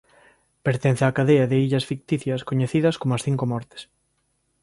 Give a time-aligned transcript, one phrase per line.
[0.65, 3.81] Pertence á cadea de illas ficticias coñecidas como As Cinco Mortes.